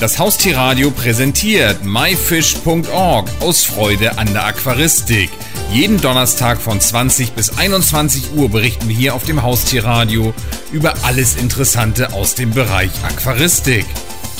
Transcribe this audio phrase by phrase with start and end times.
[0.00, 5.30] Das Haustierradio präsentiert myfish.org aus Freude an der Aquaristik.
[5.70, 10.34] Jeden Donnerstag von 20 bis 21 Uhr berichten wir hier auf dem Haustierradio
[10.72, 13.86] über alles Interessante aus dem Bereich Aquaristik.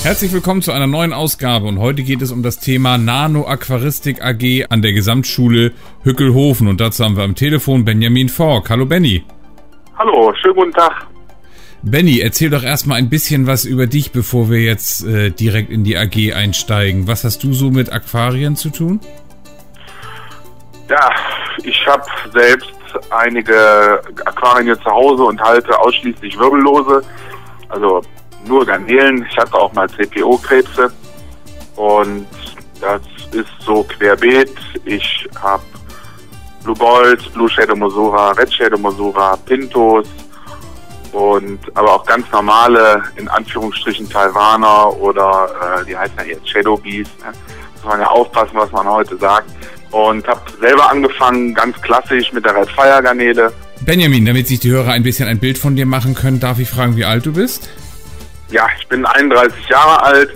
[0.03, 4.23] Herzlich willkommen zu einer neuen Ausgabe und heute geht es um das Thema Nano Aquaristik
[4.23, 8.71] AG an der Gesamtschule Hückelhofen und dazu haben wir am Telefon Benjamin Fork.
[8.71, 9.25] Hallo Benny.
[9.97, 11.14] Hallo, schönen guten Tag.
[11.87, 15.85] Benny, erzähl doch erstmal ein bisschen was über dich, bevor wir jetzt äh, direkt in
[15.85, 17.07] die AG einsteigen.
[17.07, 19.01] Was hast du so mit Aquarien zu tun?
[20.89, 21.11] Ja,
[21.63, 22.73] ich habe selbst
[23.11, 27.03] einige Aquarien hier zu Hause und halte ausschließlich Wirbellose,
[27.69, 28.01] also
[28.47, 29.27] nur Garnelen.
[29.31, 30.91] Ich hatte auch mal CPO-Krebse
[31.77, 32.27] und
[32.81, 34.55] das ist so querbeet.
[34.87, 35.63] Ich habe
[36.63, 40.09] Blue Balls, Blue Shadow Mosura, Red Shadow Mosura, Pintos,
[41.15, 46.77] und aber auch ganz normale, in Anführungsstrichen Taiwaner oder äh, die heißen ja jetzt Shadow
[46.77, 47.07] Bees.
[47.21, 47.33] Ne?
[47.75, 49.49] Muss man ja aufpassen, was man heute sagt.
[49.93, 53.53] Und habe selber angefangen, ganz klassisch mit der Red Fire Garnele.
[53.83, 56.69] Benjamin, damit sich die Hörer ein bisschen ein Bild von dir machen können, darf ich
[56.69, 57.71] fragen, wie alt du bist?
[58.51, 60.31] Ja, ich bin 31 Jahre alt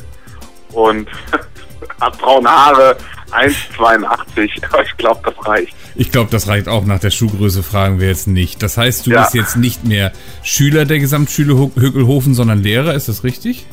[0.73, 1.09] und
[2.01, 2.97] habe braune Haare,
[3.33, 4.51] 1,82.
[4.85, 5.75] Ich glaube, das reicht.
[5.99, 6.87] Ich glaube, das reicht auch.
[6.87, 8.63] Nach der Schuhgröße fragen wir jetzt nicht.
[8.63, 9.23] Das heißt, du ja.
[9.23, 10.13] bist jetzt nicht mehr
[10.45, 12.95] Schüler der Gesamtschule Hückelhofen, sondern Lehrer.
[12.95, 13.67] Ist das richtig?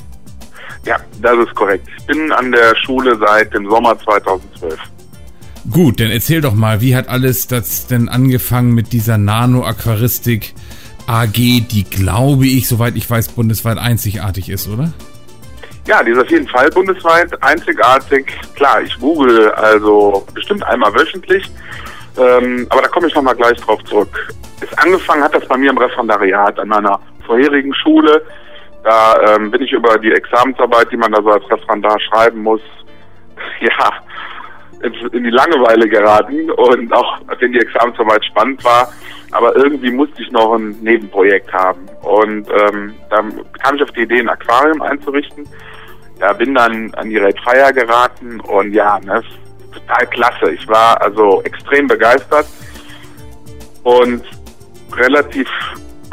[0.86, 1.88] Ja, das ist korrekt.
[2.00, 4.80] Ich bin an der Schule seit dem Sommer 2012.
[5.70, 10.56] Gut, dann erzähl doch mal, wie hat alles das denn angefangen mit dieser Nano-Aquaristik
[11.06, 14.94] AG, die, glaube ich, soweit ich weiß, bundesweit einzigartig ist, oder?
[15.88, 18.26] Ja, die ist auf jeden Fall bundesweit einzigartig.
[18.56, 21.52] Klar, ich google also bestimmt einmal wöchentlich,
[22.18, 24.34] ähm, aber da komme ich nochmal gleich drauf zurück.
[24.62, 28.22] Es angefangen hat das bei mir im Referendariat an meiner vorherigen Schule.
[28.84, 32.62] Da ähm, bin ich über die Examensarbeit, die man da so als Referendar schreiben muss,
[33.60, 33.92] ja,
[34.82, 38.92] in, die Langeweile geraten und auch wenn die Examensarbeit spannend war,
[39.32, 41.88] aber irgendwie musste ich noch ein Nebenprojekt haben.
[42.04, 45.48] Und ähm, dann kam ich auf die Idee, ein Aquarium einzurichten.
[46.20, 49.22] Ja, bin dann an die Red Fire geraten und ja, ne,
[49.76, 50.52] total klasse.
[50.52, 52.48] Ich war also extrem begeistert
[53.84, 54.24] und
[54.96, 55.48] relativ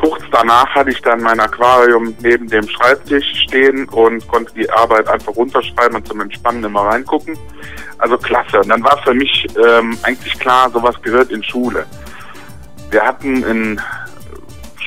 [0.02, 5.08] kurz danach hatte ich dann mein Aquarium neben dem Schreibtisch stehen und konnte die Arbeit
[5.08, 7.38] einfach runterschreiben und zum Entspannen immer reingucken.
[7.98, 8.58] Also klasse.
[8.58, 11.86] Und dann war für mich ähm, eigentlich klar, sowas gehört in Schule.
[12.90, 13.80] Wir hatten ein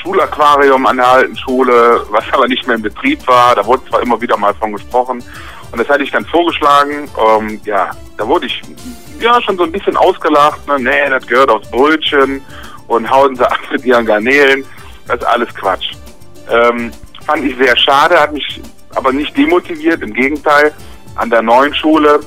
[0.05, 3.55] Schulaquarium an der alten Schule, was aber nicht mehr in Betrieb war.
[3.55, 5.23] Da wurde zwar immer wieder mal von gesprochen.
[5.71, 7.09] Und das hatte ich dann vorgeschlagen.
[7.17, 8.61] Ähm, ja, da wurde ich
[9.19, 10.65] ja schon so ein bisschen ausgelacht.
[10.67, 10.79] Ne?
[10.79, 12.39] Nee, das gehört aufs Brötchen
[12.88, 14.63] und hauen sie ab mit ihren Garnelen.
[15.07, 15.94] Das ist alles Quatsch.
[16.51, 16.91] Ähm,
[17.25, 18.61] fand ich sehr schade, hat mich
[18.94, 20.03] aber nicht demotiviert.
[20.03, 20.71] Im Gegenteil,
[21.15, 22.19] an der neuen Schule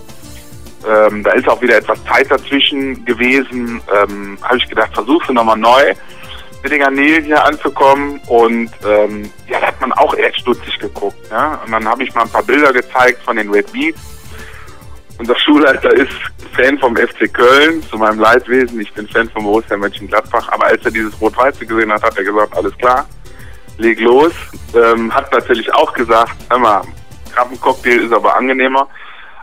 [0.87, 3.81] ähm, da ist auch wieder etwas Zeit dazwischen gewesen.
[3.95, 5.95] Ähm, Habe ich gedacht, versuchst du nochmal neu
[6.65, 8.21] den Garnelen hier anzukommen.
[8.29, 11.19] Und ähm, ja, da hat man auch echt stutzig geguckt.
[11.31, 11.61] Ja?
[11.65, 14.01] Und dann habe ich mal ein paar Bilder gezeigt von den Red Beats.
[15.19, 16.13] Unser Schulleiter ist
[16.55, 18.81] Fan vom FC Köln, zu meinem Leidwesen.
[18.81, 20.49] Ich bin Fan vom Borussia Mönchengladbach.
[20.53, 23.09] Aber als er dieses Rot-Weiße gesehen hat, hat er gesagt, alles klar,
[23.79, 24.33] leg los.
[24.75, 26.83] Ähm, hat natürlich auch gesagt, hör mal,
[27.35, 28.89] Krabbencocktail ist aber angenehmer.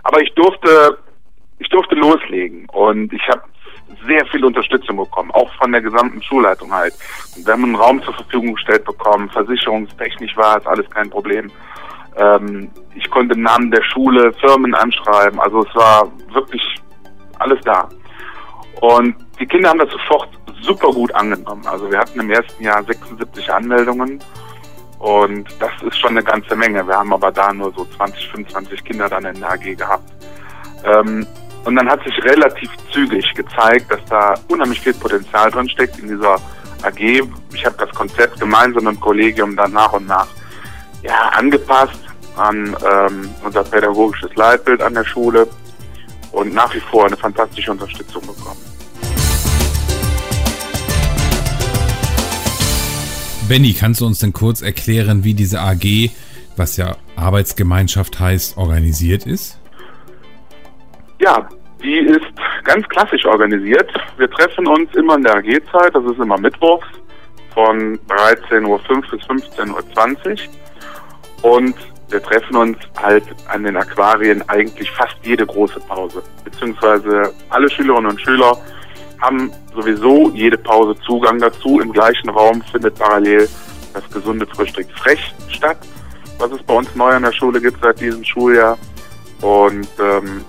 [0.04, 0.98] Aber ich durfte
[1.60, 3.42] ich durfte loslegen und ich habe
[4.06, 6.94] sehr viel Unterstützung bekommen, auch von der gesamten Schulleitung halt.
[7.36, 11.52] Wir haben einen Raum zur Verfügung gestellt bekommen, versicherungstechnisch war es alles kein Problem.
[12.18, 16.64] Ähm, ich konnte im Namen der Schule Firmen anschreiben, also es war wirklich
[17.40, 17.90] alles da.
[18.82, 20.30] Und die Kinder haben das sofort
[20.62, 21.66] super gut angenommen.
[21.66, 24.20] Also wir hatten im ersten Jahr 76 Anmeldungen
[25.00, 26.86] und das ist schon eine ganze Menge.
[26.88, 30.12] Wir haben aber da nur so 20, 25 Kinder dann in der AG gehabt.
[30.84, 31.28] Ähm,
[31.66, 36.08] und dann hat sich relativ zügig gezeigt, dass da unheimlich viel Potenzial drin steckt in
[36.08, 36.36] dieser
[36.84, 37.00] AG.
[37.54, 40.28] Ich habe das Konzept gemeinsam im Kollegium dann nach und nach
[41.02, 42.00] ja, angepasst
[42.38, 45.48] an ähm, unser pädagogisches Leitbild an der Schule
[46.32, 48.62] und nach wie vor eine fantastische Unterstützung bekommen.
[53.48, 56.10] Benny, kannst du uns denn kurz erklären, wie diese AG,
[56.58, 59.60] was ja Arbeitsgemeinschaft heißt, organisiert ist?
[61.20, 61.48] Ja,
[61.86, 62.26] die ist
[62.64, 63.92] ganz klassisch organisiert.
[64.18, 66.88] Wir treffen uns immer in der AG-Zeit, das ist immer mittwochs
[67.54, 68.80] von 13.05 Uhr
[69.12, 70.48] bis 15.20
[71.44, 71.58] Uhr.
[71.58, 71.76] Und
[72.10, 76.24] wir treffen uns halt an den Aquarien eigentlich fast jede große Pause.
[76.44, 78.58] Beziehungsweise alle Schülerinnen und Schüler
[79.22, 81.80] haben sowieso jede Pause Zugang dazu.
[81.80, 83.48] Im gleichen Raum findet parallel
[83.94, 85.78] das gesunde Frühstück frech statt.
[86.38, 88.78] was es bei uns neu an der Schule gibt seit diesem Schuljahr.
[89.42, 90.44] Und ähm,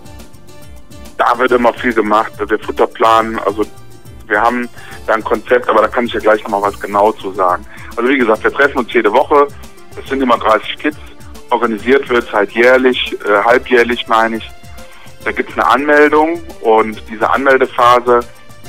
[1.18, 2.32] da wird immer viel gemacht.
[2.38, 3.64] Der Futterplan, also
[4.26, 4.68] wir haben
[5.06, 7.64] da ein Konzept, aber da kann ich ja gleich nochmal was genau zu sagen.
[7.96, 9.48] Also wie gesagt, wir treffen uns jede Woche.
[10.02, 10.98] Es sind immer 30 Kids.
[11.50, 14.50] Organisiert wird halt jährlich, äh, halbjährlich meine ich.
[15.24, 18.20] Da gibt es eine Anmeldung und diese Anmeldephase,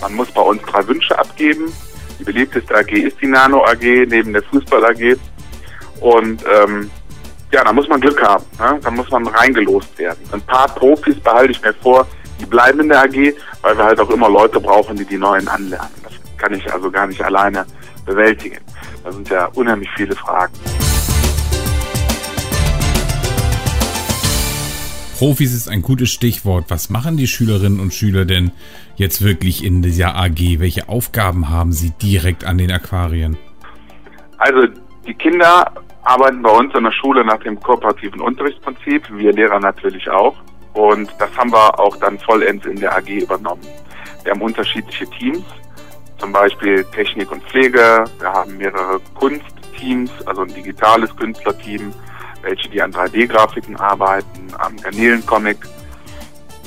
[0.02, 1.72] man muss bei uns drei Wünsche abgeben.
[2.20, 5.18] Die beliebteste AG ist die Nano AG neben der Fußball AG.
[6.00, 6.90] Und ähm,
[7.52, 8.46] ja, da muss man Glück haben.
[8.60, 8.80] Ne?
[8.82, 10.20] Da muss man reingelost werden.
[10.32, 12.08] Ein paar Profis behalte ich mir vor,
[12.40, 15.48] die bleiben in der AG, weil wir halt auch immer Leute brauchen, die die Neuen
[15.48, 15.90] anlernen.
[16.04, 17.66] Das kann ich also gar nicht alleine
[18.06, 18.60] bewältigen.
[19.04, 20.54] Da sind ja unheimlich viele Fragen.
[25.18, 26.66] Profis ist ein gutes Stichwort.
[26.68, 28.52] Was machen die Schülerinnen und Schüler denn
[28.98, 30.60] jetzt wirklich in dieser AG?
[30.60, 33.36] Welche Aufgaben haben sie direkt an den Aquarien?
[34.38, 34.68] Also
[35.08, 35.72] die Kinder
[36.04, 40.36] arbeiten bei uns in der Schule nach dem kooperativen Unterrichtsprinzip, wir Lehrer natürlich auch.
[40.78, 43.66] Und das haben wir auch dann vollends in der AG übernommen.
[44.24, 45.44] Wir haben unterschiedliche Teams,
[46.20, 48.04] zum Beispiel Technik und Pflege.
[48.20, 51.92] Wir haben mehrere Kunstteams, also ein digitales Künstlerteam,
[52.44, 55.58] welche die an 3D-Grafiken arbeiten, am Garnelencomic.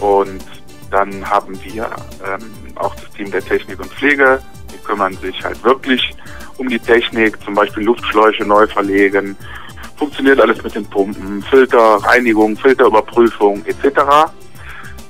[0.01, 0.45] Und
[0.91, 1.89] dann haben wir
[2.27, 4.43] ähm, auch das Team der Technik und Pflege.
[4.75, 6.17] Die kümmern sich halt wirklich
[6.59, 9.37] um die Technik, zum Beispiel Luftschläuche neu verlegen.
[10.01, 14.01] Funktioniert alles mit den Pumpen, Filter, Reinigung, Filterüberprüfung etc.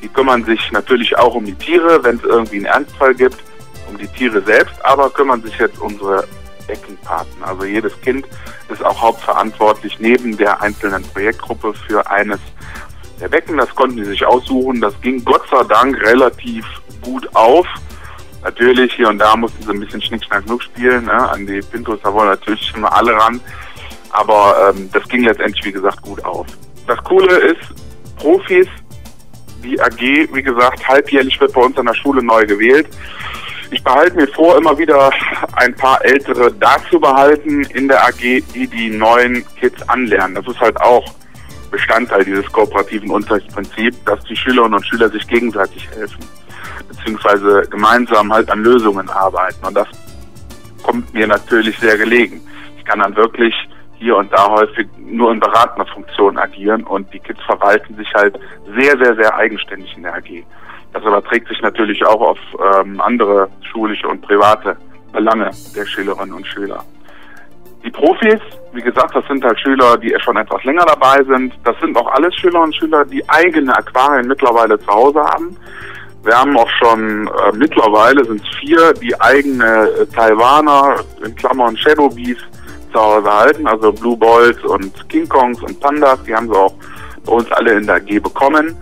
[0.02, 3.36] Die kümmern sich natürlich auch um die Tiere, wenn es irgendwie einen Ernstfall gibt,
[3.88, 6.26] um die Tiere selbst, aber kümmern sich jetzt unsere
[6.66, 7.40] Beckenpaten.
[7.40, 8.26] Also jedes Kind
[8.68, 12.40] ist auch hauptverantwortlich neben der einzelnen Projektgruppe für eines
[13.20, 13.58] der Becken.
[13.58, 14.80] Das konnten sie sich aussuchen.
[14.80, 16.66] Das ging Gott sei Dank relativ
[17.00, 17.66] gut auf.
[18.42, 21.04] Natürlich, hier und da mussten sie ein bisschen Schnick, Schnack, Nuck spielen.
[21.04, 21.12] Ne?
[21.12, 23.40] An die Pintos, da wollen natürlich schon mal alle ran.
[24.12, 26.46] Aber ähm, das ging letztendlich, wie gesagt, gut auf.
[26.86, 27.60] Das Coole ist,
[28.16, 28.66] Profis,
[29.62, 30.00] die AG,
[30.32, 32.88] wie gesagt, halbjährlich wird bei uns an der Schule neu gewählt.
[33.70, 35.10] Ich behalte mir vor, immer wieder
[35.56, 40.34] ein paar Ältere da zu behalten in der AG, die die neuen Kids anlernen.
[40.34, 41.04] Das ist halt auch
[41.70, 46.18] Bestandteil dieses kooperativen Unterrichtsprinzips, dass die Schülerinnen und Schüler sich gegenseitig helfen
[46.90, 49.64] beziehungsweise gemeinsam halt an Lösungen arbeiten.
[49.64, 49.88] Und das
[50.82, 52.40] kommt mir natürlich sehr gelegen.
[52.78, 53.54] Ich kann dann wirklich
[54.00, 58.38] hier und da häufig nur in beratender Funktion agieren und die Kids verwalten sich halt
[58.76, 60.42] sehr, sehr, sehr eigenständig in der AG.
[60.92, 62.38] Das überträgt sich natürlich auch auf
[62.74, 64.76] ähm, andere schulische und private
[65.12, 66.82] Belange der Schülerinnen und Schüler.
[67.84, 68.40] Die Profis,
[68.72, 71.54] wie gesagt, das sind halt Schüler, die schon etwas länger dabei sind.
[71.64, 75.56] Das sind auch alles Schüler und Schüler, die eigene Aquarien mittlerweile zu Hause haben.
[76.22, 81.76] Wir haben auch schon äh, mittlerweile sind es vier, die eigene äh, Taiwaner in Klammern
[81.78, 82.36] Shadow Bees
[82.92, 86.74] zu Hause halten, also Blue Balls und King Kongs und Pandas, die haben sie auch
[87.24, 88.76] bei uns alle in der AG bekommen.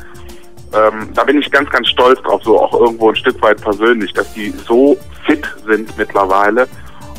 [0.74, 4.12] Ähm, da bin ich ganz, ganz stolz drauf, so auch irgendwo ein Stück weit persönlich,
[4.12, 4.96] dass die so
[5.26, 6.68] fit sind mittlerweile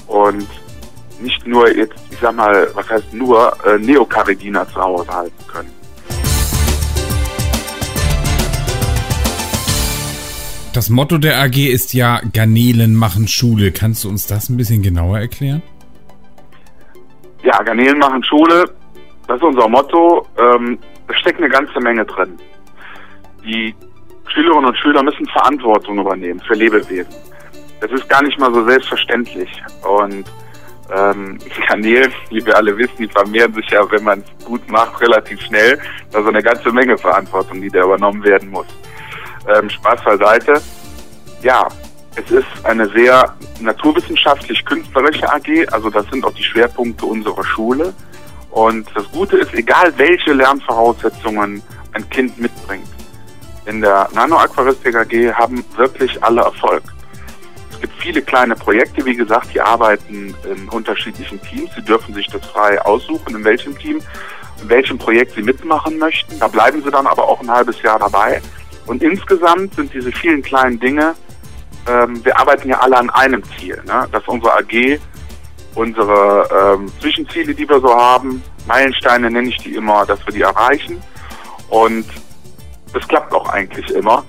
[0.07, 0.47] und
[1.21, 5.79] nicht nur jetzt, ich sag mal, was heißt nur, äh, Neokaridiner zu Hause halten können.
[10.73, 13.71] Das Motto der AG ist ja Garnelen machen Schule.
[13.71, 15.63] Kannst du uns das ein bisschen genauer erklären?
[17.43, 18.65] Ja, Garnelen machen Schule,
[19.27, 20.27] das ist unser Motto.
[20.37, 20.77] Ähm,
[21.07, 22.37] da steckt eine ganze Menge drin.
[23.43, 23.73] Die
[24.27, 27.13] Schülerinnen und Schüler müssen Verantwortung übernehmen für Lebewesen.
[27.81, 29.49] Das ist gar nicht mal so selbstverständlich.
[29.83, 30.25] Und
[30.95, 34.99] ähm, Garnelen, wie wir alle wissen, die vermehren sich ja, wenn man es gut macht,
[35.01, 35.79] relativ schnell.
[36.13, 38.67] Also eine ganze Menge Verantwortung, die da übernommen werden muss.
[39.47, 40.61] Ähm, Spaß beiseite.
[41.41, 41.67] Ja,
[42.19, 47.93] es ist eine sehr naturwissenschaftlich-künstlerische AG, also das sind auch die Schwerpunkte unserer Schule.
[48.51, 51.61] Und das Gute ist, egal welche Lernvoraussetzungen
[51.93, 52.87] ein Kind mitbringt,
[53.65, 56.83] in der Nano-Aquaristik AG haben wirklich alle Erfolg.
[57.71, 61.69] Es gibt viele kleine Projekte, wie gesagt, die arbeiten in unterschiedlichen Teams.
[61.75, 64.01] Sie dürfen sich das frei aussuchen, in welchem Team,
[64.61, 66.37] in welchem Projekt sie mitmachen möchten.
[66.39, 68.41] Da bleiben sie dann aber auch ein halbes Jahr dabei.
[68.87, 71.13] Und insgesamt sind diese vielen kleinen Dinge,
[71.87, 74.07] ähm, wir arbeiten ja alle an einem Ziel, ne?
[74.11, 74.99] dass unsere AG
[75.75, 80.41] unsere ähm, Zwischenziele, die wir so haben, Meilensteine nenne ich die immer, dass wir die
[80.41, 81.01] erreichen.
[81.69, 82.05] Und
[82.93, 84.25] das klappt auch eigentlich immer.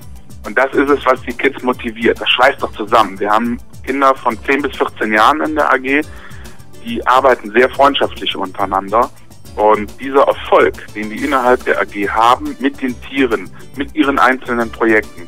[0.47, 2.21] Und das ist es, was die Kids motiviert.
[2.21, 3.19] Das schweißt doch zusammen.
[3.19, 6.03] Wir haben Kinder von 10 bis 14 Jahren in der AG,
[6.85, 9.11] die arbeiten sehr freundschaftlich untereinander.
[9.57, 14.71] Und dieser Erfolg, den die innerhalb der AG haben mit den Tieren, mit ihren einzelnen
[14.71, 15.27] Projekten,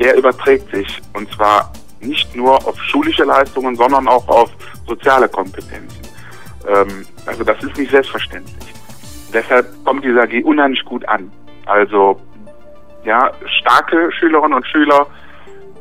[0.00, 4.50] der überträgt sich und zwar nicht nur auf schulische Leistungen, sondern auch auf
[4.86, 6.02] soziale Kompetenzen.
[6.68, 8.72] Ähm, also das ist nicht selbstverständlich.
[9.32, 11.30] deshalb kommt diese AG unheimlich gut an.
[11.66, 12.20] Also
[13.04, 15.06] ja, starke Schülerinnen und Schüler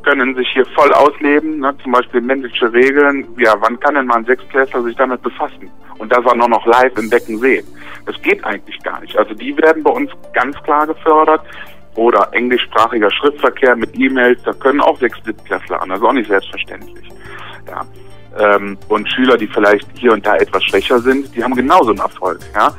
[0.03, 1.73] können sich hier voll ausleben, ne?
[1.81, 3.25] zum Beispiel männliche Regeln.
[3.37, 5.71] Ja, wann kann denn mal ein Sechstklässler sich damit befassen?
[5.97, 7.65] Und das auch noch live im Becken sehen.
[8.05, 9.17] Das geht eigentlich gar nicht.
[9.17, 11.41] Also die werden bei uns ganz klar gefördert.
[11.95, 15.89] Oder englischsprachiger Schriftverkehr mit E-Mails, da können auch Sechstklässler an.
[15.89, 17.09] Das ist auch nicht selbstverständlich.
[17.67, 17.85] Ja.
[18.37, 21.99] Ähm, und Schüler, die vielleicht hier und da etwas schwächer sind, die haben genauso einen
[21.99, 22.39] Erfolg.
[22.55, 22.73] Ja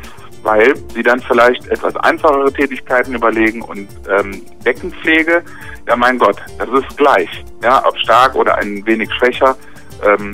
[0.45, 5.43] weil sie dann vielleicht etwas einfachere Tätigkeiten überlegen und ähm, Beckenpflege,
[5.89, 9.57] ja mein Gott, das ist gleich, ja, ob stark oder ein wenig schwächer,
[10.05, 10.33] ähm,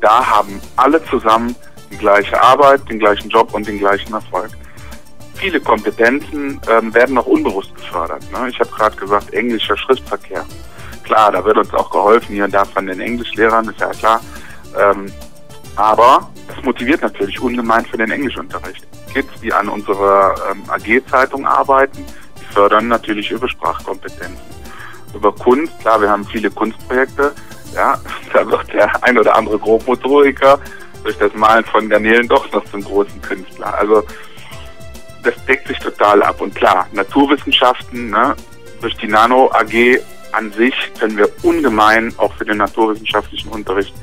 [0.00, 1.54] da haben alle zusammen
[1.90, 4.50] die gleiche Arbeit, den gleichen Job und den gleichen Erfolg.
[5.42, 8.22] Viele Kompetenzen ähm, werden noch unbewusst gefördert.
[8.30, 8.48] Ne?
[8.48, 10.46] Ich habe gerade gesagt, englischer Schriftverkehr.
[11.02, 14.20] Klar, da wird uns auch geholfen hier und da von den Englischlehrern, ist ja klar.
[14.78, 15.12] Ähm,
[15.74, 18.86] aber es motiviert natürlich ungemein für den Englischunterricht.
[19.12, 22.06] Kids, die an unserer ähm, AG-Zeitung arbeiten,
[22.40, 24.38] die fördern natürlich über Sprachkompetenzen.
[25.12, 27.32] Über Kunst, klar, wir haben viele Kunstprojekte,
[27.74, 27.98] ja,
[28.32, 30.60] da wird der ein oder andere Grobmotoriker
[31.02, 33.74] durch das Malen von Garnelen doch noch zum großen Künstler.
[33.76, 34.04] Also
[35.22, 36.40] das deckt sich total ab.
[36.40, 38.34] Und klar, Naturwissenschaften, ne,
[38.80, 40.00] durch die Nano AG
[40.32, 43.94] an sich können wir ungemein auch für den naturwissenschaftlichen Unterricht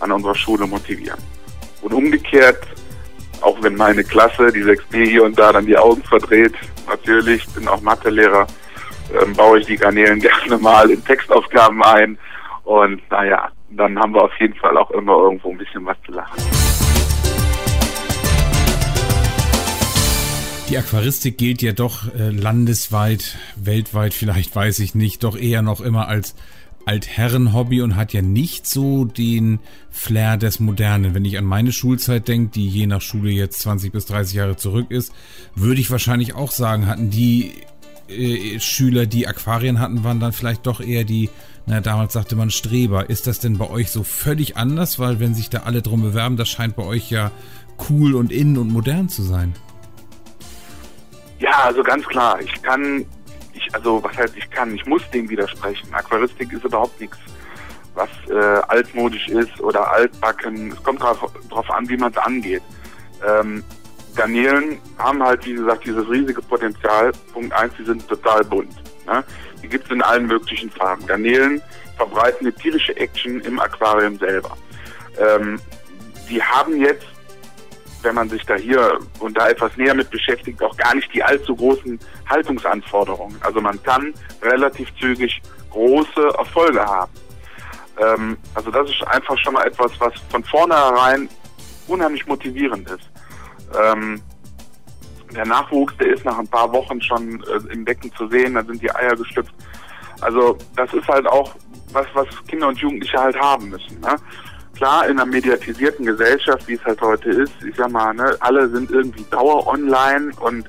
[0.00, 1.18] an unserer Schule motivieren.
[1.82, 2.66] Und umgekehrt,
[3.40, 6.54] auch wenn meine Klasse, die 6D hier und da dann die Augen verdreht,
[6.88, 8.46] natürlich, bin auch Mathelehrer,
[9.22, 12.18] ähm, baue ich die Garnelen gerne mal in Textaufgaben ein.
[12.64, 16.12] Und naja, dann haben wir auf jeden Fall auch immer irgendwo ein bisschen was zu
[16.12, 16.93] lachen.
[20.70, 25.82] Die Aquaristik gilt ja doch äh, landesweit, weltweit vielleicht, weiß ich nicht, doch eher noch
[25.82, 26.34] immer als
[26.86, 29.58] Altherren-Hobby und hat ja nicht so den
[29.90, 31.14] Flair des Modernen.
[31.14, 34.56] Wenn ich an meine Schulzeit denke, die je nach Schule jetzt 20 bis 30 Jahre
[34.56, 35.12] zurück ist,
[35.54, 37.52] würde ich wahrscheinlich auch sagen, hatten die
[38.08, 41.28] äh, Schüler, die Aquarien hatten, waren dann vielleicht doch eher die,
[41.66, 43.10] na, damals sagte man Streber.
[43.10, 44.98] Ist das denn bei euch so völlig anders?
[44.98, 47.32] Weil wenn sich da alle drum bewerben, das scheint bei euch ja
[47.90, 49.54] cool und innen und modern zu sein.
[51.44, 52.40] Ja, also ganz klar.
[52.40, 53.04] Ich kann
[53.52, 55.92] ich, also was heißt ich kann, ich muss dem widersprechen.
[55.92, 57.18] Aquaristik ist überhaupt nichts,
[57.94, 60.72] was äh, altmodisch ist oder altbacken.
[60.72, 62.62] Es kommt darauf an, wie man es angeht.
[63.28, 63.62] Ähm,
[64.16, 67.12] Garnelen haben halt, wie gesagt, dieses riesige Potenzial.
[67.34, 68.74] Punkt eins, die sind total bunt.
[69.06, 69.22] Ne?
[69.62, 71.06] Die gibt es in allen möglichen Farben.
[71.06, 71.60] Garnelen
[71.98, 74.56] verbreiten eine tierische Action im Aquarium selber.
[75.18, 75.60] Ähm,
[76.30, 77.04] die haben jetzt
[78.04, 81.22] wenn man sich da hier und da etwas näher mit beschäftigt, auch gar nicht die
[81.22, 83.36] allzu großen Haltungsanforderungen.
[83.40, 87.12] Also man kann relativ zügig große Erfolge haben.
[87.98, 91.28] Ähm, also das ist einfach schon mal etwas, was von vornherein
[91.88, 93.10] unheimlich motivierend ist.
[93.78, 94.20] Ähm,
[95.34, 98.64] der Nachwuchs, der ist nach ein paar Wochen schon äh, im Becken zu sehen, da
[98.64, 99.54] sind die Eier geschlüpft.
[100.20, 101.54] Also das ist halt auch
[101.92, 104.00] was, was Kinder und Jugendliche halt haben müssen.
[104.00, 104.16] Ne?
[104.74, 108.68] Klar, in einer mediatisierten Gesellschaft, wie es halt heute ist, ich sag mal, ne, alle
[108.68, 110.68] sind irgendwie dauer online und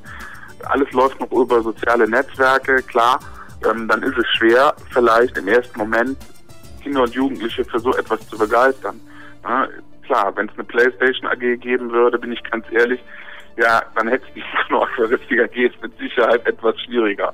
[0.65, 3.19] alles läuft noch über soziale Netzwerke, klar,
[3.69, 6.17] ähm, dann ist es schwer, vielleicht im ersten Moment
[6.81, 8.99] Kinder und Jugendliche für so etwas zu begeistern.
[9.43, 9.67] Ja,
[10.03, 12.99] klar, wenn es eine Playstation AG geben würde, bin ich ganz ehrlich,
[13.57, 17.33] ja, dann hätte die Aquaristik AG mit Sicherheit etwas schwieriger.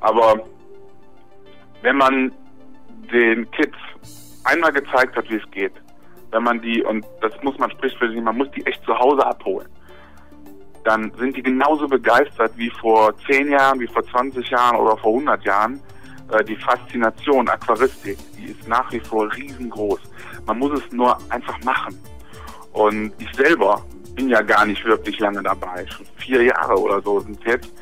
[0.00, 0.40] Aber
[1.82, 2.32] wenn man
[3.12, 3.76] den Kids
[4.44, 5.72] einmal gezeigt hat, wie es geht,
[6.30, 9.68] wenn man die, und das muss man sprichwörtlich, man muss die echt zu Hause abholen,
[10.84, 15.12] dann sind die genauso begeistert wie vor 10 Jahren, wie vor 20 Jahren oder vor
[15.12, 15.80] 100 Jahren.
[16.32, 20.00] Äh, die Faszination Aquaristik, die ist nach wie vor riesengroß.
[20.46, 21.98] Man muss es nur einfach machen.
[22.72, 23.84] Und ich selber
[24.14, 27.72] bin ja gar nicht wirklich lange dabei, schon vier Jahre oder so sind jetzt.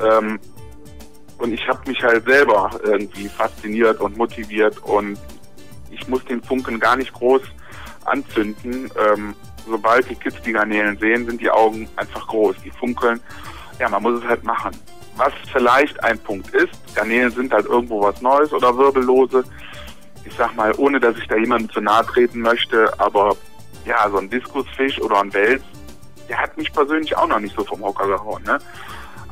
[0.00, 0.38] Ähm,
[1.38, 5.18] und ich habe mich halt selber irgendwie fasziniert und motiviert und
[5.90, 7.42] ich muss den Funken gar nicht groß
[8.08, 8.90] anzünden.
[8.96, 9.34] Ähm,
[9.66, 13.20] sobald die Kids die Garnelen sehen, sind die Augen einfach groß, die funkeln.
[13.78, 14.72] Ja, man muss es halt machen.
[15.16, 19.44] Was vielleicht ein Punkt ist, Garnelen sind halt irgendwo was Neues oder Wirbellose.
[20.24, 23.36] Ich sag mal, ohne dass ich da jemandem zu nahe treten möchte, aber
[23.84, 25.62] ja, so ein Diskusfisch oder ein Wels,
[26.28, 28.42] der hat mich persönlich auch noch nicht so vom Hocker gehauen.
[28.42, 28.58] Ne?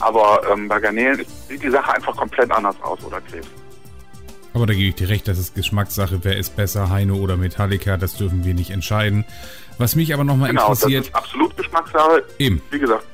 [0.00, 3.49] Aber ähm, bei Garnelen sieht die Sache einfach komplett anders aus oder Krebs.
[4.54, 6.20] Aber da gebe ich dir recht, das ist Geschmackssache.
[6.23, 7.96] Wer ist besser, Heino oder Metallica?
[7.96, 9.25] Das dürfen wir nicht entscheiden.
[9.78, 11.00] Was mich aber nochmal genau, interessiert.
[11.00, 12.23] Das ist absolut Geschmackssache.
[12.38, 12.62] Eben.
[12.70, 13.04] Wie gesagt,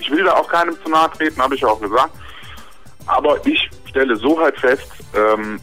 [0.00, 2.10] ich will da auch keinem zu nahe treten, habe ich ja auch gesagt.
[3.06, 5.60] Aber ich stelle so halt fest, ähm,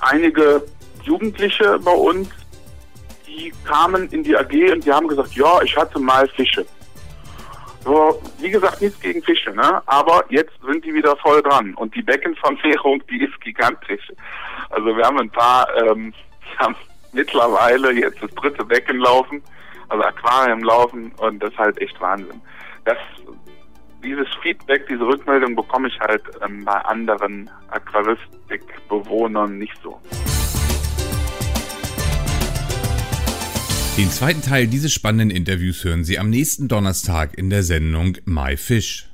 [0.00, 0.64] einige
[1.02, 2.28] Jugendliche bei uns,
[3.26, 6.64] die kamen in die AG und die haben gesagt, ja, ich hatte mal Fische.
[7.84, 9.82] So, wie gesagt, nichts gegen Fische, ne?
[9.86, 11.74] Aber jetzt sind die wieder voll dran.
[11.74, 14.12] Und die Beckenvermehrung, die ist gigantisch.
[14.70, 16.12] Also wir haben ein paar, ähm,
[16.58, 16.76] haben
[17.12, 19.42] mittlerweile jetzt das dritte Becken laufen,
[19.88, 22.40] also Aquarium laufen und das ist halt echt Wahnsinn.
[22.84, 22.98] Das,
[24.02, 30.00] dieses Feedback, diese Rückmeldung bekomme ich halt ähm, bei anderen Aquaristikbewohnern nicht so.
[33.98, 38.56] Den zweiten Teil dieses spannenden Interviews hören Sie am nächsten Donnerstag in der Sendung My
[38.56, 39.07] Fish.